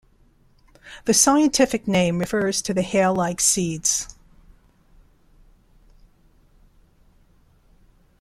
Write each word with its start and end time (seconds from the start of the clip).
The 1.05 1.13
scientific 1.13 1.87
name 1.87 2.17
refers 2.17 2.63
to 2.63 2.73
the 2.73 2.81
hair-like 2.81 3.39
seeds. 3.39 4.07